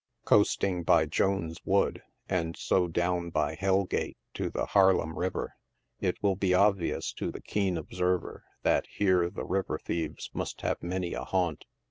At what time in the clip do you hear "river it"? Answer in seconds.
5.15-6.17